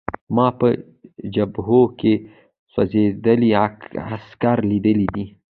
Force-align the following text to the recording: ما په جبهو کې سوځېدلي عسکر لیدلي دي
ما 0.35 0.47
په 0.59 0.67
جبهو 1.35 1.81
کې 1.99 2.13
سوځېدلي 2.73 3.49
عسکر 4.11 4.57
لیدلي 4.71 5.07
دي 5.15 5.25